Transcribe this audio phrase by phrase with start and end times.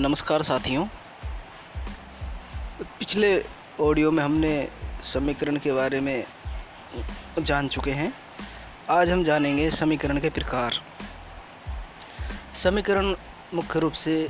[0.00, 0.86] नमस्कार साथियों।
[2.98, 3.44] पिछले
[3.80, 4.68] ऑडियो में हमने
[5.02, 6.24] समीकरण के बारे में
[7.38, 8.14] जान चुके हैं।
[8.90, 10.74] आज हम जानेंगे समीकरण के प्रकार।
[12.54, 13.14] समीकरण
[13.54, 14.28] मुख्य रूप से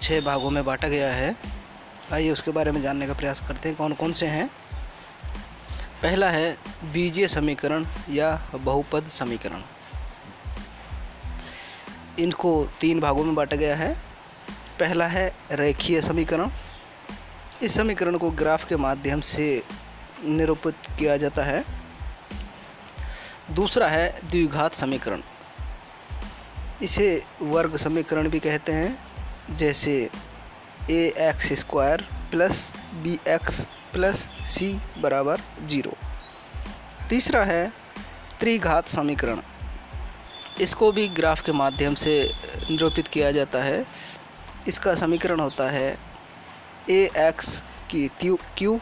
[0.00, 1.36] छः भागों में बांटा गया है।
[2.12, 4.48] आइए उसके बारे में जानने का प्रयास करते हैं कौन कौन से हैं।
[6.02, 6.58] पहला है
[6.92, 9.62] बीजीय समीकरण या बहुपद समीकरण।
[12.18, 14.09] इनको तीन भागों में बांटा गया है।
[14.80, 16.50] पहला है रेखीय समीकरण।
[17.62, 19.62] इस समीकरण को ग्राफ के माध्यम से
[20.24, 21.64] निरूपित किया जाता है।
[23.50, 25.20] दूसरा है द्विघात समीकरण।
[26.82, 30.10] इसे वर्ग समीकरण भी कहते हैं, जैसे
[30.90, 35.96] a x square plus b x plus c बराबर ज़ीरो
[37.08, 37.72] तीसरा है
[38.40, 39.40] त्रिघात समीकरण।
[40.60, 42.14] इसको भी ग्राफ के माध्यम से
[42.70, 43.84] निरूपित किया जाता है
[44.68, 45.98] इसका समीकरण होता है
[46.90, 48.80] ए एक्स की cube cube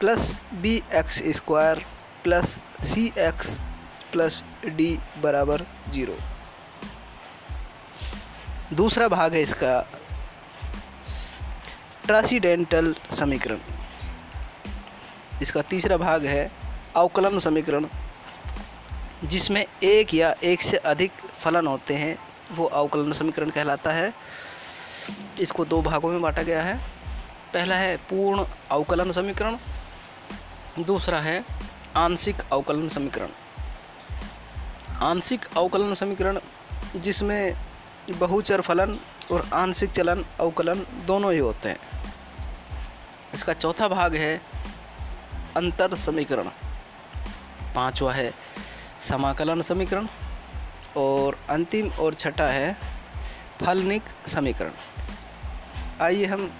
[0.00, 1.84] plus b x square
[2.24, 3.60] plus c x
[4.12, 6.16] plus d बराबर ज़ीरो।
[8.72, 9.80] दूसरा भाग है इसका
[12.06, 13.58] ट्रासीडेंटल समीकरण।
[15.42, 16.50] इसका तीसरा भाग है
[16.96, 17.86] अवकलन समीकरण,
[19.24, 22.16] जिसमें एक या एक से अधिक फलन होते हैं,
[22.52, 24.12] वो अवकलन समीकरण कहलाता है।
[25.40, 26.76] इसको दो भागों में बांटा गया है।
[27.54, 29.56] पहला है पूर्ण अवकलन समीकरण,
[30.78, 31.44] दूसरा है
[31.96, 33.28] आंशिक अवकलन समीकरण।
[35.02, 36.38] आंशिक अवकलन समीकरण
[36.96, 37.54] जिसमें
[38.10, 38.98] बहुचर फलन
[39.32, 41.78] और आंशिक चलन अवकलन दोनों ही होते हैं।
[43.34, 44.40] इसका चौथा भाग है
[45.56, 46.48] अंतर समीकरण।
[47.74, 48.34] पांचवा है
[49.00, 50.06] समाकलन समीकरण
[50.96, 52.76] और अंतिम और छठा है
[53.60, 54.70] फलनिक समीकरण।
[56.00, 56.50] आइए हम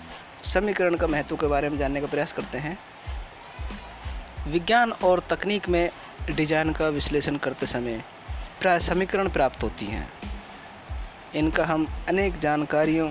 [0.45, 2.79] समीकरण का महत्व के बारे में जानने का प्रयास करते हैं।
[4.47, 5.91] विज्ञान और तकनीक में
[6.31, 8.05] डिज़ाइन का विश्लेषण करते समय
[8.61, 10.13] प्राय समीकरण प्राप्त होती हैं।
[11.35, 13.11] इनका हम अनेक जानकारियों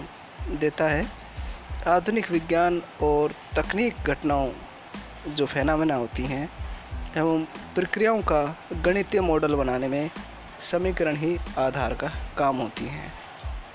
[0.60, 1.06] देता है।
[1.88, 4.52] आधुनिक विज्ञान और तकनीक घटनाओं
[5.36, 6.50] जो फेनामिना होती हैं,
[7.18, 7.44] एवं
[7.76, 10.10] प्रक्रियाओं का गणितीय मॉडल बनाने में
[10.62, 13.29] समीकरण ही आधार का काम होती हैं।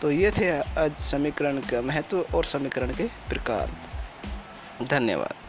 [0.05, 3.71] तो ये थे आज समीकरण का महत्व और समीकरण के प्रकार।
[4.83, 5.44] धन्यवाद।